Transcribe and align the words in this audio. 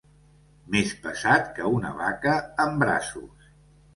Més 0.75 0.93
pesat 1.03 1.51
que 1.59 1.69
una 1.79 1.93
vaca 1.99 2.35
en 2.65 2.75
braços. 2.85 3.53